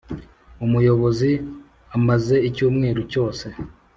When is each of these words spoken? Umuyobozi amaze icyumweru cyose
Umuyobozi 0.65 1.31
amaze 1.97 2.35
icyumweru 2.47 2.99
cyose 3.11 3.45